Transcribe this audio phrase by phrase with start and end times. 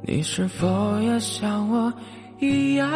[0.00, 1.92] 你是否也像我
[2.38, 2.88] 一样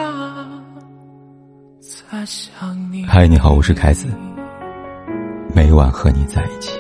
[1.81, 3.05] 在想你？
[3.05, 4.07] 嗨，你好，我是凯子，
[5.55, 6.79] 每晚和你在一起。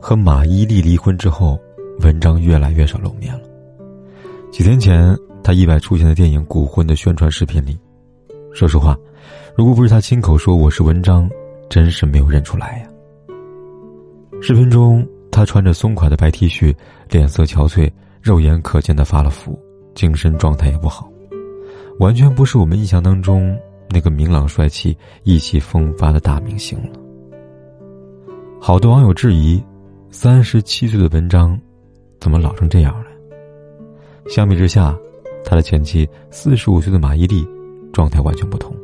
[0.00, 1.58] 和马伊琍离婚之后，
[2.00, 3.40] 文章越来越少露面了。
[4.52, 7.76] 几天前，他意外出现在电影《古婚》的宣传视频里。
[8.56, 8.98] 说实话，
[9.54, 11.28] 如果不是他亲口说我是文章，
[11.68, 12.88] 真是没有认出来呀。
[14.40, 16.74] 视频中，他穿着松垮的白 T 恤，
[17.10, 19.60] 脸色憔悴，肉眼可见的发了福，
[19.94, 21.06] 精神状态也不好，
[21.98, 23.54] 完全不是我们印象当中
[23.90, 26.98] 那个明朗帅气、意气风发的大明星了。
[28.58, 29.62] 好多网友质疑，
[30.10, 31.60] 三十七岁的文章，
[32.20, 33.06] 怎么老成这样了？
[34.30, 34.96] 相比之下，
[35.44, 37.46] 他的前妻四十五岁的马伊琍。
[37.96, 38.76] 状态完全不同。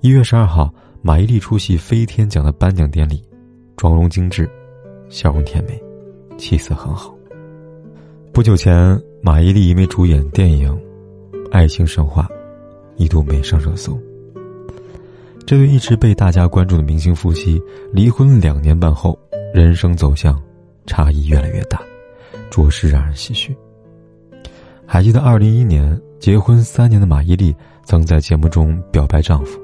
[0.00, 0.72] 一月十二号，
[1.02, 3.22] 马伊琍出席飞天奖的颁奖典礼，
[3.76, 4.48] 妆容精致，
[5.10, 5.78] 笑容甜美，
[6.38, 7.14] 气色很好。
[8.32, 10.74] 不久前，马伊琍因为主演电影
[11.52, 12.22] 《爱情神话》，
[12.96, 14.00] 一度没上热搜。
[15.46, 17.60] 这对一直被大家关注的明星夫妻，
[17.92, 19.18] 离婚两年半后，
[19.52, 20.42] 人生走向
[20.86, 21.82] 差异越来越大，
[22.50, 23.54] 着实让人唏嘘。
[24.86, 27.54] 还记得二零一一年结婚三年的马伊琍。
[27.84, 29.60] 曾在节目中表白丈夫，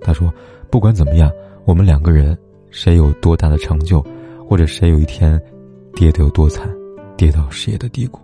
[0.00, 0.32] 她说
[0.70, 1.30] ：“不管怎么样，
[1.64, 2.36] 我们两个人
[2.70, 4.04] 谁有多大的成就，
[4.48, 5.40] 或者谁有一天
[5.94, 6.68] 跌得有多惨，
[7.16, 8.20] 跌到事业的低谷，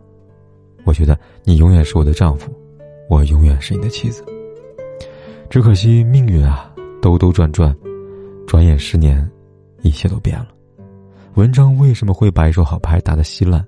[0.84, 2.52] 我觉得你永远是我的丈夫，
[3.08, 4.24] 我永远是你的妻子。
[5.50, 7.74] 只可惜命运啊，兜兜转转，
[8.46, 9.28] 转眼十年，
[9.82, 10.48] 一切都变了。
[11.34, 13.64] 文章为什么会把一手好牌打得稀烂？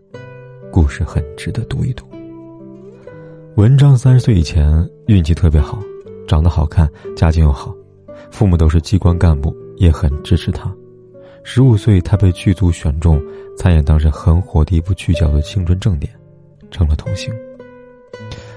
[0.70, 2.06] 故事很值得读一读。”
[3.56, 5.78] 文章三十岁以前运气特别好，
[6.28, 7.74] 长得好看，家境又好，
[8.30, 10.70] 父母都是机关干部，也很支持他。
[11.42, 13.18] 十五岁，他被剧组选中
[13.56, 16.12] 参演当时很火的一部剧，叫做《青春正点》，
[16.70, 17.32] 成了童星。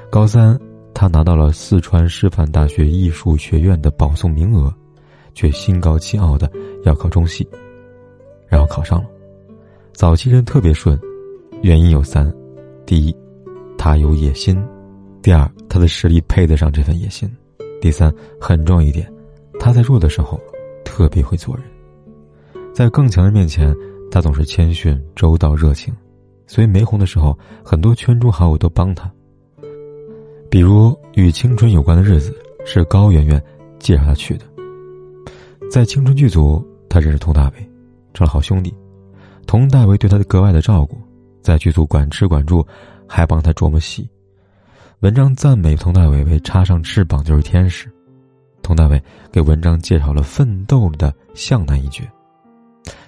[0.09, 0.59] 高三，
[0.93, 4.69] 他拿到了四川师范大学艺术学院的保送名额，
[5.33, 6.51] 却心高气傲的
[6.83, 7.47] 要考中戏，
[8.49, 9.07] 然后考上了。
[9.93, 10.99] 早期人特别顺，
[11.61, 12.29] 原因有三：
[12.85, 13.15] 第一，
[13.77, 14.61] 他有野心。
[15.21, 17.29] 第二，他的实力配得上这份野心；
[17.81, 19.11] 第三，很重要一点，
[19.59, 20.39] 他在弱的时候
[20.85, 21.63] 特别会做人，
[22.73, 23.75] 在更强的面前，
[24.09, 25.93] 他总是谦逊、周到、热情，
[26.47, 29.11] 所以没红的时候，很多圈中好友都帮他。
[30.49, 33.41] 比如与青春有关的日子，是高圆圆
[33.77, 34.45] 介绍他去的。
[35.69, 37.69] 在青春剧组，他认识佟大为，
[38.13, 38.73] 成了好兄弟。
[39.45, 40.97] 佟大为对他的格外的照顾，
[41.41, 42.65] 在剧组管吃管住，
[43.05, 44.09] 还帮他琢磨戏。
[45.01, 47.89] 文章赞美佟大为为插上翅膀就是天使，
[48.61, 49.01] 佟大为
[49.31, 52.03] 给文章介绍了《奋斗》的向南一角。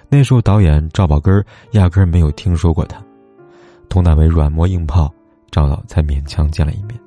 [0.08, 2.98] 那时候导演赵宝根压根没有听说过他，
[3.90, 5.12] 佟大为软磨硬泡，
[5.50, 6.98] 赵导才勉强见了一面。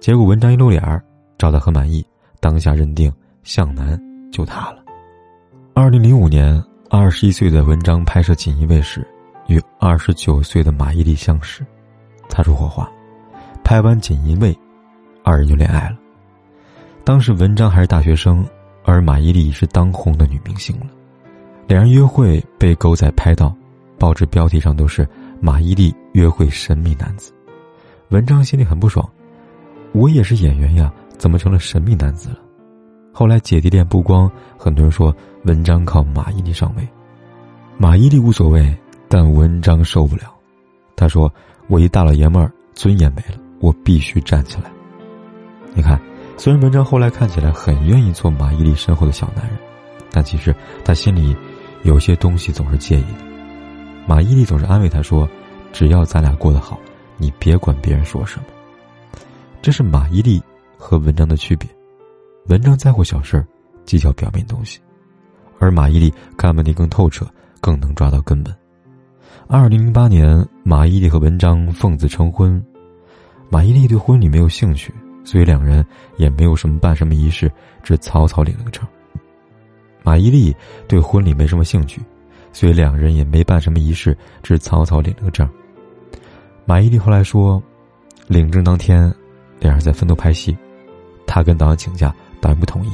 [0.00, 1.04] 结果文章一露脸儿，
[1.36, 2.02] 赵导很满意，
[2.40, 3.12] 当下认定
[3.42, 4.00] 向南
[4.32, 4.82] 就他了。
[5.74, 9.06] 二零零五年，二十一岁的文章拍摄《锦衣卫》时，
[9.48, 11.62] 与二十九岁的马伊琍相识，
[12.30, 12.90] 擦出火花。
[13.72, 14.52] 拍完《锦衣卫》，
[15.24, 15.96] 二人就恋爱了。
[17.04, 18.46] 当时文章还是大学生，
[18.84, 20.88] 而马伊琍已是当红的女明星了。
[21.66, 23.56] 两人约会被狗仔拍到，
[23.98, 25.08] 报纸标题上都是
[25.40, 27.32] “马伊琍约会神秘男子”。
[28.12, 29.08] 文章心里很不爽，
[29.92, 32.36] 我也是演员呀，怎么成了神秘男子了？
[33.10, 36.86] 后来姐弟恋曝光，很多人说文章靠马伊琍上位。
[37.78, 38.70] 马伊琍无所谓，
[39.08, 40.24] 但文章受不了。
[40.94, 41.32] 他说
[41.68, 44.70] ：“我一大老爷们儿，尊严没了。”我必须站起来。
[45.72, 45.98] 你看，
[46.36, 49.56] 虽然文章后来看起来很愿意做马伊琍身后的小男人，
[50.10, 51.34] 但其实他心里
[51.84, 53.24] 有些东西总是介意的。
[54.04, 55.28] 马伊琍总是安慰他说
[55.72, 56.78] ：“只要咱俩过得好，
[57.16, 58.46] 你别管别人说什么。”
[59.62, 60.42] 这是马伊琍
[60.76, 61.68] 和文章的区别。
[62.48, 63.46] 文章在乎小事儿，
[63.84, 64.80] 计较表面东西，
[65.60, 67.24] 而马伊琍看问题更透彻，
[67.60, 68.52] 更能抓到根本。
[69.46, 72.60] 二零零八年，马伊琍和文章奉子成婚。
[73.52, 74.94] 马伊琍对婚礼没有兴趣，
[75.24, 75.84] 所以两人
[76.16, 77.52] 也没有什么办什么仪式，
[77.82, 78.82] 只草草领了个证。
[80.02, 80.56] 马伊琍
[80.88, 82.00] 对婚礼没什么兴趣，
[82.50, 85.46] 所以两人也没办什么仪式，只草草领了个证。
[86.64, 87.62] 马伊琍后来说，
[88.26, 89.14] 领证当天，
[89.60, 90.56] 两人在分头拍戏，
[91.26, 92.10] 他跟导演请假，
[92.40, 92.90] 导演不同意，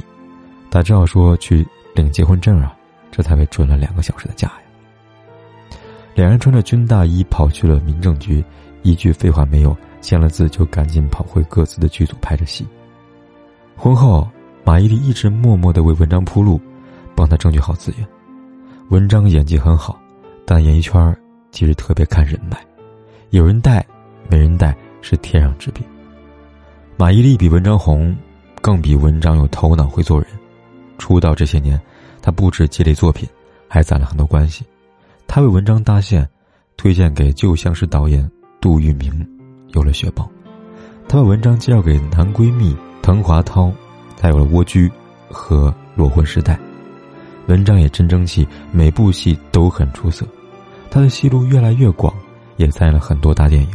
[0.73, 1.65] 他只好说去
[1.95, 2.77] 领结婚证啊，
[3.13, 5.79] 这才被准了两个小时的假呀。
[6.17, 8.45] 两人穿着军大衣跑去了民政局，
[8.83, 9.77] 一句废话没有。
[10.01, 12.67] 签了字就赶紧跑回各自的剧组拍着戏。
[13.77, 14.29] 婚后，
[14.65, 16.61] 马伊琍一直默默的为文章铺路，
[17.15, 18.07] 帮他争取好资源。
[18.91, 20.01] 文章演技很好，
[20.45, 21.17] 但演艺圈
[21.51, 22.59] 其实特别看人脉，
[23.31, 23.87] 有人带，
[24.29, 25.83] 没人带是天壤之别。
[26.97, 28.17] 马伊琍比文章红，
[28.61, 30.29] 更比文章有头脑，会做人。
[30.99, 31.81] 出道这些年，
[32.21, 33.29] 他不止积累作品，
[33.69, 34.65] 还攒了很多关系。
[35.27, 36.29] 他为文章搭线，
[36.77, 38.29] 推荐给旧相识导演
[38.61, 39.38] 杜聿明，
[39.73, 40.29] 有了雪豹。
[41.09, 43.73] 他把文章介绍给男闺蜜滕华涛，
[44.17, 44.91] 才有了蜗居
[45.31, 46.59] 和裸婚时代。
[47.47, 50.27] 文章也真争气，每部戏都很出色。
[50.91, 52.15] 他的戏路越来越广，
[52.57, 53.71] 也参演了很多大电影，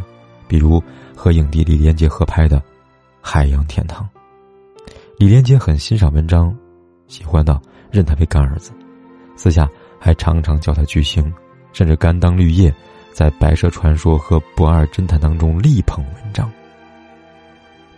[0.47, 0.81] 比如
[1.15, 2.57] 和影帝李连杰合拍的
[3.21, 4.07] 《海洋天堂》。
[5.17, 6.55] 李连杰很欣赏文章。
[7.07, 7.61] 喜欢到
[7.91, 8.71] 认他为干儿子，
[9.35, 9.69] 私下
[9.99, 11.31] 还常常叫他巨星，
[11.71, 12.73] 甚至甘当绿叶，
[13.13, 16.51] 在《白蛇传说》和《不二侦探》当中力捧文章。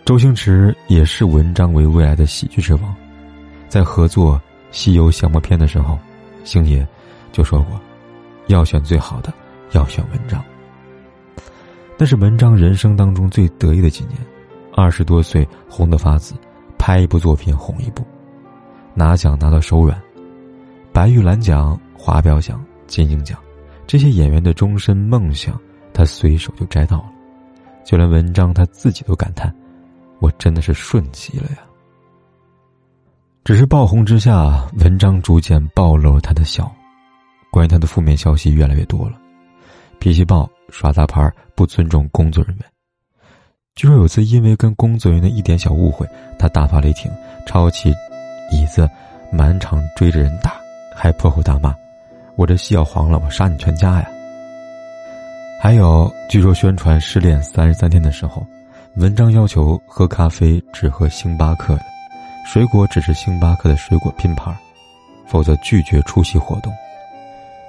[0.04, 2.94] 周星驰也视文章为未来的喜剧之王，
[3.70, 4.36] 在合作
[4.72, 5.98] 《西游降魔篇》的时候，
[6.44, 6.86] 星爷
[7.32, 7.80] 就说过，
[8.48, 9.34] 要选最好的，
[9.72, 10.44] 要选文章。
[11.98, 14.18] 那是文章人生当中最得意的几年，
[14.76, 16.36] 二十多岁红得发紫，
[16.78, 18.06] 拍一部作品红一部。
[18.94, 19.98] 拿奖拿到手软，
[20.92, 23.40] 白玉兰奖、华表奖、金鹰奖，
[23.88, 25.60] 这些演员的终身梦想，
[25.94, 27.12] 他随手就摘到了。
[27.84, 29.54] 就连文章他自己都感叹
[30.20, 31.58] ：“我真的是顺极了呀。”
[33.46, 36.74] 只是爆红之下，文章逐渐暴露了他的小，
[37.52, 39.18] 关于他的负面消息越来越多了，
[40.00, 42.66] 脾气暴、耍大牌、不尊重工作人员。
[43.76, 46.08] 据说有次因为跟工作人员的一点小误会，
[46.40, 47.12] 他大发雷霆，
[47.46, 47.94] 抄起。
[48.52, 48.90] 椅子，
[49.32, 50.54] 满场追着人打，
[50.96, 51.76] 还破口大骂
[52.36, 54.10] ：“我这戏要黄了，我杀你全家呀！”
[55.62, 58.46] 还有，据说宣传失恋三十三天的时候，
[58.98, 61.82] 文章要求喝咖啡只喝星巴克的，
[62.46, 64.56] 水果只是星巴克的水果拼盘，
[65.26, 66.72] 否则拒绝出席活动。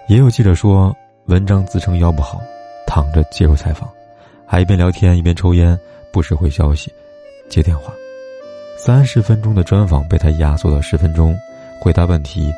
[0.08, 0.94] 也有记者说，
[1.26, 2.40] 文章自称腰不好，
[2.86, 3.88] 躺着接受采访，
[4.46, 5.78] 还一边聊天一边抽烟，
[6.12, 6.92] 不时回消息，
[7.48, 7.92] 接电话。
[8.76, 11.34] 三十分钟的专访被他压缩到十分钟，
[11.80, 12.52] 回答问题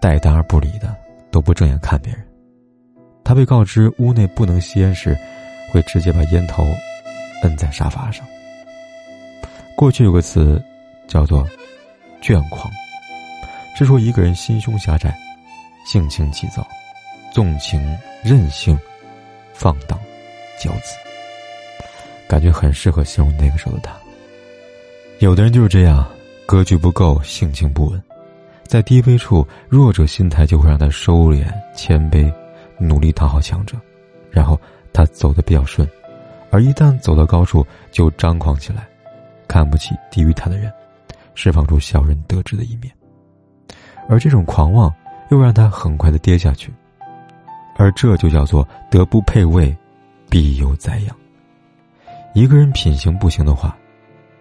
[0.00, 0.94] 带答而不理的，
[1.32, 2.24] 都不正眼看别人。
[3.24, 5.16] 他被告知屋内不能吸烟时，
[5.72, 6.64] 会直接把烟头
[7.42, 8.24] 摁在沙发上。
[9.74, 10.62] 过去有个词
[11.08, 11.48] 叫做
[12.22, 12.70] “倦狂”，
[13.74, 15.16] 是说一个人心胸狭窄、
[15.86, 16.66] 性情急躁、
[17.32, 18.78] 纵情任性、
[19.54, 19.98] 放荡、
[20.60, 20.94] 骄子，
[22.28, 23.92] 感觉很适合形容那个时候的他。
[25.20, 26.06] 有的人就是这样，
[26.44, 28.02] 格局不够，性情不稳，
[28.72, 31.44] 在低微处，弱者心态就会让他收敛、
[31.76, 32.32] 谦卑，
[32.78, 33.76] 努力讨好强者，
[34.30, 34.58] 然后
[34.94, 35.86] 他走得比较顺，
[36.50, 38.88] 而一旦走到高处，就张狂起来，
[39.46, 40.72] 看不起低于他的人，
[41.34, 42.90] 释放出小人得志的一面，
[44.08, 44.90] 而这种狂妄
[45.30, 46.72] 又让他很快的跌下去，
[47.76, 49.76] 而这就叫做德不配位，
[50.30, 51.14] 必有灾殃。
[52.32, 53.76] 一个人品行不行的话。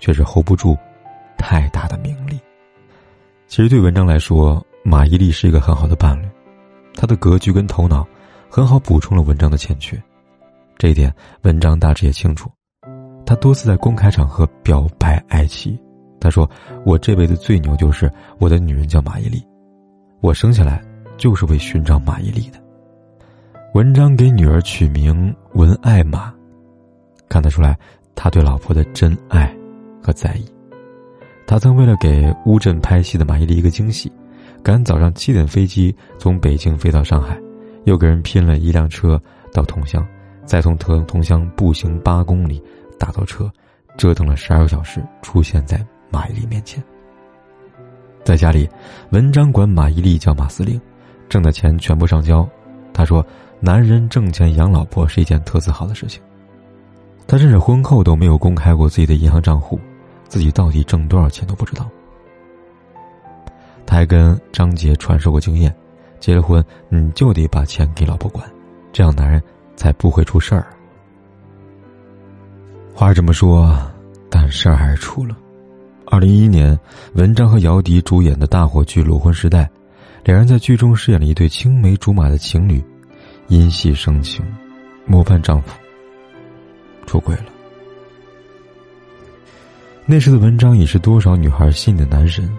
[0.04, 0.76] 却是 hold 不住
[1.38, 1.70] 太。
[3.52, 6.26] 其实对文章来说，马伊琍是一个很好的伴侣，
[6.96, 8.08] 她的格局跟头脑
[8.50, 10.02] 很好补充了文章的欠缺。
[10.78, 12.50] 这一点文章大致也清楚。
[13.26, 15.78] 他多次在公开场合表白爱妻，
[16.18, 16.50] 他说
[16.88, 18.10] ：“我这辈子最牛就是
[18.40, 19.44] 我的女人叫马伊琍，
[20.22, 20.82] 我生下来
[21.18, 22.58] 就是为寻找马伊琍的。”
[23.76, 26.34] 文章给女儿取名文爱马，
[27.28, 27.78] 看得出来
[28.16, 29.54] 他对老婆的真爱。
[30.02, 30.46] 和在意，
[31.46, 34.12] 他曾为了给乌镇拍戏的马伊琍一个惊喜，
[34.64, 37.38] 赶早上七点飞机从北京飞到上海，
[37.84, 39.22] 又给人拼了一辆车
[39.52, 40.06] 到桐乡，
[40.46, 42.62] 再从桐桐乡步行八公里
[42.98, 43.52] 打到车，
[43.98, 46.82] 折腾了十二个小时，出现在马伊琍面前。
[48.24, 48.70] 在家里，
[49.10, 50.80] 文章管马伊琍叫马司令，
[51.28, 52.48] 挣的钱全部上交。
[52.94, 53.26] 他说
[53.60, 56.22] ：“男人挣钱养老婆是一件特自豪的事情。”
[57.26, 59.80] 他甚至婚后都没有公开过自己的银行账户。
[60.32, 61.86] 自己到底挣多少钱都不知道。
[63.86, 65.76] 他还跟张杰传授过经验：
[66.22, 68.50] 结了婚你就得把钱给老婆管，
[68.94, 69.44] 这样男人
[69.76, 70.66] 才不会出事儿。
[72.94, 73.78] 话是这么说，
[74.30, 75.36] 但事儿还是出了。
[76.06, 76.80] 二零一一年，
[77.16, 79.66] 文章和姚笛主演的大火剧《裸婚时代》，
[80.24, 82.82] 两人在剧中饰演了一对青梅竹马的情侣，
[83.50, 84.46] 因戏生情，
[85.06, 85.78] 模范丈夫
[87.06, 87.51] 出轨了。
[90.06, 92.50] 那时的文章已是多少女孩心里的男神，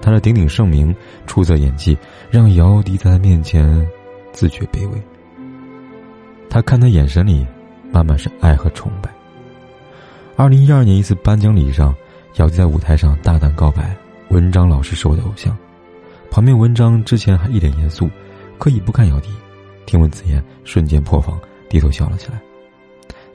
[0.00, 0.94] 他的鼎鼎盛名、
[1.26, 1.96] 出色演技，
[2.30, 3.86] 让姚笛在他面前
[4.32, 5.02] 自觉卑微。
[6.50, 7.46] 他看他眼神里，
[7.92, 9.10] 满满是爱和崇拜。
[10.34, 11.94] 二零一二年一次颁奖礼上，
[12.36, 13.94] 姚笛在舞台上大胆告白
[14.30, 15.56] ：“文章老师是我的偶像。”
[16.30, 18.08] 旁边文章之前还一脸严肃，
[18.58, 19.28] 刻意不看姚笛。
[19.84, 22.40] 听闻此言，瞬间破防，低头笑了起来。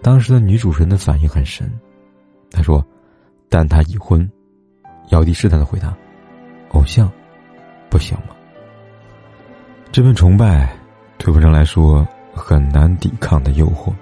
[0.02, 1.72] 当时的女主持人的反应很神，
[2.52, 2.86] 她说
[3.54, 4.28] ：“但他已婚。”
[5.14, 5.96] 姚笛试探的回答
[6.74, 7.08] ：“偶像，
[7.88, 8.34] 不行吗？”
[9.94, 10.76] 这份崇拜，
[11.20, 13.94] 对文成来说很难抵抗的诱惑。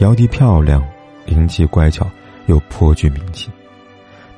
[0.00, 0.84] 姚笛漂亮、
[1.24, 2.06] 灵气、乖巧，
[2.44, 3.50] 又颇具名气。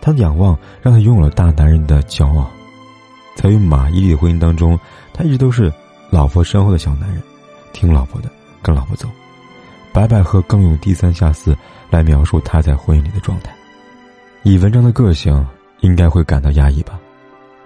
[0.01, 2.49] 他的仰望让他拥有了大男人的骄傲。
[3.35, 4.79] 在与马伊琍的婚姻当中，
[5.13, 5.73] 他一直都是
[6.11, 7.21] 老婆身后的小男人，
[7.73, 8.31] 听老婆的，
[8.63, 9.09] 跟老婆走。
[9.93, 11.57] 白百合更用低三下四
[11.91, 13.53] 来描述他在婚姻里的状态。
[14.49, 15.45] 以文章的个性，
[15.81, 16.97] 应该会感到压抑吧？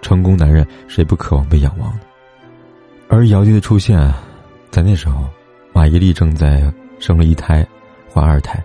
[0.01, 2.01] 成功男人谁不渴望被仰望呢？
[3.07, 3.99] 而姚笛的出现，
[4.71, 5.29] 在那时候，
[5.75, 7.69] 马伊琍正在生了一胎，
[8.11, 8.65] 怀二胎，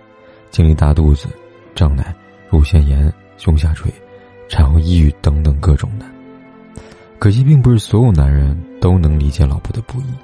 [0.50, 1.28] 经历大肚子、
[1.74, 2.16] 胀奶、
[2.48, 3.92] 乳腺炎、胸下垂、
[4.48, 6.06] 产后抑郁等等各种的。
[7.18, 10.14] 可惜，并不是所有男人都能理解老婆的不易，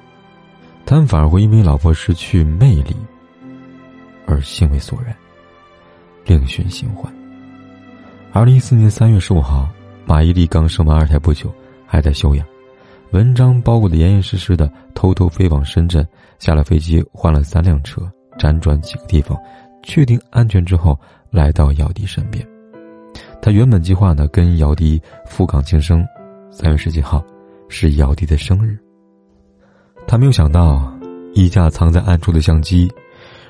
[0.87, 2.97] 他们反而会因为老婆失去魅力
[4.25, 5.15] 而兴味索然，
[6.25, 7.13] 另寻新欢。
[8.35, 9.69] 二零一四年三月十五号，
[10.07, 11.53] 马伊琍刚生完二胎不久，
[11.87, 12.47] 还在休养，
[13.11, 16.07] 文章包裹的严严实实的，偷偷飞往深圳，
[16.39, 19.39] 下了飞机换了三辆车，辗转几个地方，
[19.83, 20.99] 确定安全之后，
[21.31, 22.43] 来到姚笛身边。
[23.43, 26.03] 他原本计划呢，跟姚笛赴港庆生。
[26.51, 27.23] 三月十几号，
[27.69, 28.79] 是姚笛的生日。
[30.07, 30.91] 他没有想到，
[31.35, 32.91] 一架藏在暗处的相机，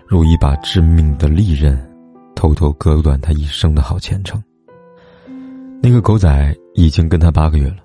[0.08, 1.78] 如一把致命的利刃，
[2.34, 4.42] 偷偷割断他一生的好前程。
[5.84, 7.78] 那个狗仔已经跟他八个月了，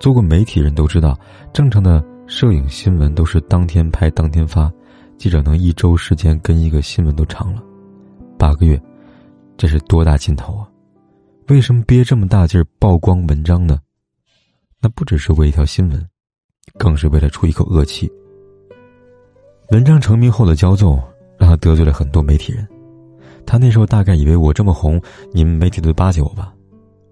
[0.00, 1.16] 做过媒体人都知道，
[1.52, 4.68] 正常的摄影新闻都是当天拍当天发，
[5.16, 7.62] 记者能一周时间跟一个新闻都长了，
[8.36, 8.82] 八个月，
[9.56, 10.68] 这是多大劲头啊？
[11.46, 13.78] 为什么憋这么大劲儿曝光文章呢？
[14.80, 16.04] 那不只是为一条新闻，
[16.80, 18.10] 更是为了出一口恶气。
[19.70, 21.00] 文章成名后的骄纵，
[21.38, 22.66] 让他得罪了很多媒体人。
[23.46, 25.00] 他那时候大概以为我这么红，
[25.32, 26.52] 你们媒体都巴结我吧，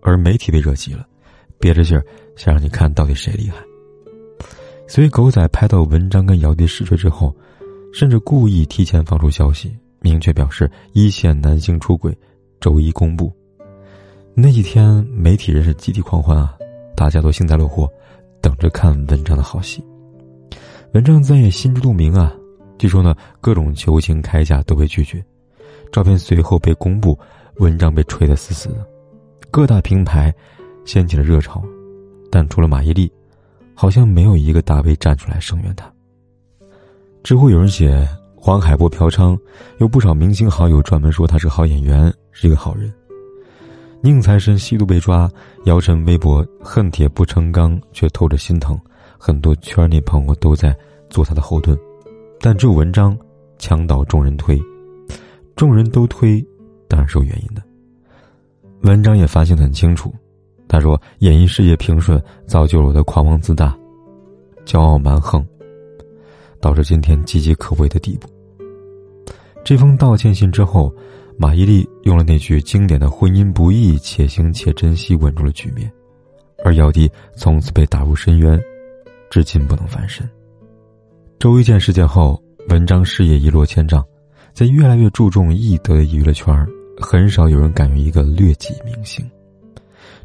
[0.09, 1.07] 而媒体被惹急了，
[1.59, 2.03] 憋着劲儿
[2.37, 3.57] 想让你看到底谁厉害。
[4.87, 7.35] 所以狗仔拍到文章跟姚笛试睡之后，
[7.93, 12.17] 甚至故意提前放出消息，明确表示一线男星出轨，
[12.59, 13.31] 周一公布。
[14.35, 16.55] 那几天媒体人是集体狂欢啊！
[16.97, 17.87] 大家都幸灾乐祸，
[18.41, 19.85] 等着看文章的好戏。
[20.95, 22.35] 文章自然也心知肚明啊。
[22.79, 25.23] 据说呢，各种求情开价都被拒绝。
[25.93, 27.19] 照片随后被公布，
[27.57, 28.87] 文章被吹得死死的，
[29.51, 30.35] 各大平台
[30.85, 31.63] 掀起了热潮。
[32.31, 33.11] 但除了马伊琍，
[33.75, 35.91] 好像没有一个大 V 站出来声援他。
[37.23, 39.39] 知乎有人写黄海波嫖娼，
[39.79, 42.93] 有不少明星好友专门说他是好演员，是一个好人。
[44.01, 45.29] 宁财神吸毒被抓，
[45.65, 48.79] 姚晨微博恨铁不成钢，却透着心疼。
[49.19, 50.77] 很多圈内朋友都在
[51.11, 51.77] 做他的后盾，
[52.41, 53.19] 但只有文章
[53.59, 54.61] 墙倒众人推，
[55.57, 56.41] 众人都推，
[56.87, 57.63] 当然是有原因的。
[58.83, 60.13] 文章也反省的很清楚，
[60.67, 63.77] 他说：“演艺事业平顺，造就了我的狂妄自大、
[64.65, 65.47] 骄傲蛮横，
[66.61, 68.29] 导致今天岌岌可危的地步。”
[69.65, 70.93] 这封道歉信之后。
[71.41, 75.89] 马伊琍用了那句经典的“婚姻不易，且行且珍惜”，稳住了局面，
[76.65, 78.61] 而姚笛从此被打入深渊，
[79.31, 80.29] 至今不能翻身。
[81.39, 84.05] 周一见事件后，文章事业一落千丈，
[84.53, 86.67] 在越来越注重艺德的娱乐圈，
[87.01, 89.29] 很少有人敢于一个劣迹明星。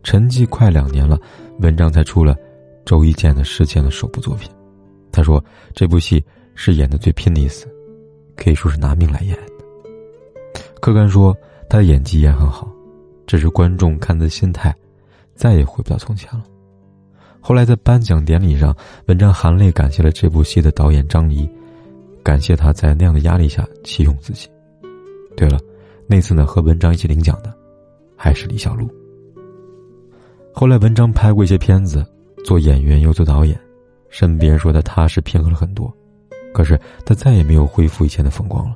[0.04, 1.18] 沉寂快两年了，
[1.60, 2.36] 文章才出了
[2.86, 4.52] 周一见的事件的首部作品。
[5.12, 6.24] 他说：“这部戏
[6.56, 7.68] 是演的最拼的一次，
[8.36, 9.44] 可以说是拿命来演的。”
[10.82, 11.36] 客观说，
[11.70, 12.68] 他的演技也很好，
[13.26, 14.76] 只是观众看的心态，
[15.36, 16.44] 再也回不到从前了。
[17.40, 18.76] 后来在颁奖典礼上，
[19.06, 21.48] 文章含泪感谢了这部戏的导演张黎，
[22.24, 24.50] 感谢他在那样的压力下启用自己。
[25.38, 25.58] 对了，
[26.08, 27.54] 那次呢和文章一起领奖的，
[28.16, 28.90] 还是李小璐。
[30.54, 32.06] 后来文章拍过一些片子，
[32.46, 33.60] 做演员又做导演，
[34.10, 35.92] 身边说他踏实平和了很多，
[36.54, 38.76] 可是他再也没有恢复以前的风光了。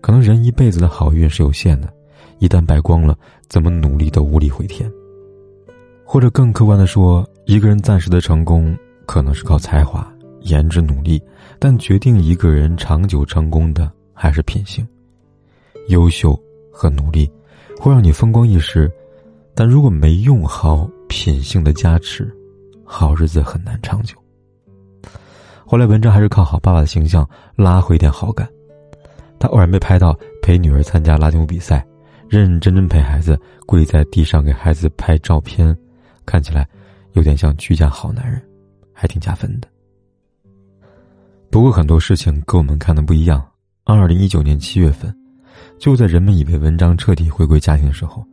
[0.00, 1.92] 可能人一辈子的好运是有限的，
[2.38, 4.88] 一旦败光了，怎么努力都无力回天。
[6.04, 8.76] 或者更客观的说，一个人暂时的成功
[9.06, 10.08] 可能是靠才华、
[10.42, 11.20] 颜值、努力，
[11.58, 14.86] 但决定一个人长久成功的还是品性。
[15.88, 16.38] 优秀
[16.70, 17.30] 和努力
[17.80, 18.90] 会让你风光一时，
[19.54, 22.30] 但如果没用好品性的加持，
[22.84, 24.16] 好日子很难长久。
[25.64, 28.48] 后来文章还是靠好爸爸的形象拉回点好感。
[29.38, 31.86] 他偶然被拍到陪女儿参加拉丁舞比赛，
[32.28, 35.76] 认认真真陪孩子跪在地上给孩子拍照片，
[36.24, 36.66] 看起来
[37.12, 38.42] 有点像居家好男人，
[38.92, 39.68] 还挺加分的。
[41.50, 43.46] 不过很多事情跟我们看的不一样。
[43.84, 45.14] 二零一九年七月份，
[45.78, 48.24] 就在人们以为文章彻底回归家庭的时候，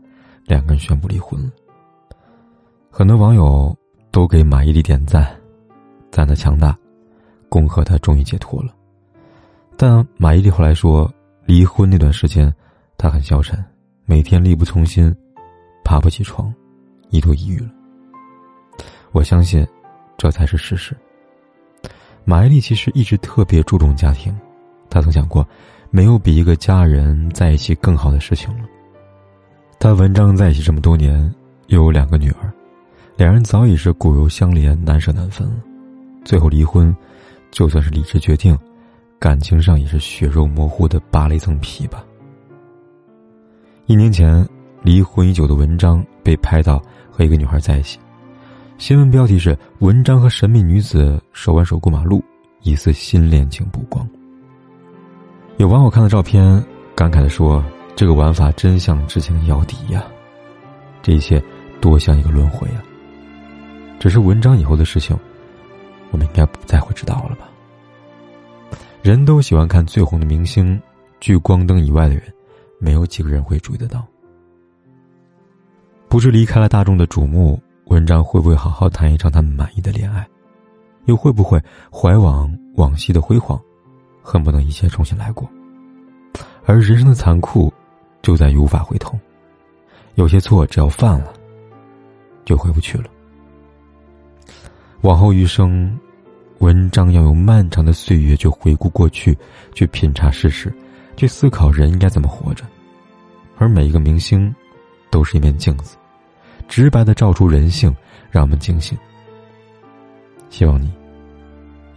[0.45, 1.51] 两个人宣布离婚了。
[2.89, 3.75] 很多网友
[4.11, 5.27] 都给马伊琍点赞，
[6.11, 6.77] 赞他强大，
[7.49, 8.73] 恭贺他终于解脱了。
[9.75, 11.11] 但马伊琍后来说，
[11.45, 12.53] 离婚那段时间，
[12.97, 13.61] 她很消沉，
[14.05, 15.13] 每天力不从心，
[15.83, 16.53] 爬不起床，
[17.09, 17.69] 一度抑郁了。
[19.11, 19.67] 我相信，
[20.17, 20.95] 这才是事实。
[22.23, 24.33] 马伊琍其实一直特别注重家庭。
[24.89, 25.45] 他曾想过，
[25.95, 28.63] 没有比一个家人在一起更好的事情了。
[29.79, 31.31] 他文章在一起这么多年，
[31.67, 32.51] 又有两个女儿，
[33.15, 35.53] 两人早已是骨肉相连、难舍难分了。
[36.25, 36.95] 最后离婚，
[37.51, 38.57] 就算是理智决定，
[39.19, 42.03] 感情上也是血肉模糊的扒了一层皮吧。
[43.85, 44.43] 一年前，
[44.81, 46.81] 离婚已久的文章被拍到
[47.11, 47.99] 和一个女孩在一起，
[48.79, 52.19] 新闻标题是“文章和神秘女子手挽手过马路，
[52.63, 54.09] 疑似新恋情曝光”。
[55.57, 56.63] 有网友看到照片，
[56.95, 57.63] 感慨的说
[57.95, 60.03] ：“这个玩法真像之前的姚笛呀，
[61.01, 61.41] 这一切
[61.79, 62.83] 多像一个轮回啊。”
[63.99, 65.17] 只是文章以后的事情，
[66.11, 67.47] 我们应该不再会知道了吧？
[69.03, 70.81] 人都喜欢看最红的明星，
[71.19, 72.23] 聚光灯以外的人，
[72.79, 74.05] 没有几个人会注意得到。
[76.09, 80.27] 不知离开了大众的瞩目，文章会不会好好谈一场他们满意的恋爱？
[81.05, 83.61] 又会不会怀往往昔的辉煌？
[84.23, 85.47] 恨不能一切重新来过，
[86.65, 87.71] 而人生的残酷，
[88.21, 89.19] 就在于无法回头。
[90.15, 91.33] 有些错只要犯了，
[92.45, 93.05] 就回不去了。
[95.01, 95.99] 往后余生，
[96.59, 99.37] 文章要用漫长的岁月去回顾过去，
[99.73, 100.73] 去品察事实，
[101.17, 102.63] 去思考人应该怎么活着。
[103.57, 104.53] 而每一个明星，
[105.11, 105.97] 都是一面镜子，
[106.69, 107.93] 直白的照出人性，
[108.31, 108.97] 让我们警醒。
[110.49, 110.89] 希望你，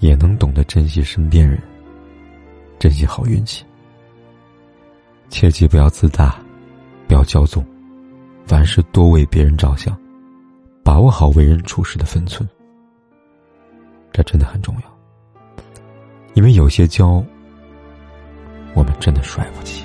[0.00, 1.58] 也能懂得珍惜身边人。
[2.86, 3.64] 珍惜好运气，
[5.28, 6.38] 切记不要自大，
[7.08, 7.66] 不要骄纵，
[8.46, 9.98] 凡事多为别人着想，
[10.84, 12.48] 把握好为人处事的分寸，
[14.12, 14.98] 这真的很重要。
[16.34, 17.20] 因为有些骄，
[18.76, 19.84] 我们真的摔不起。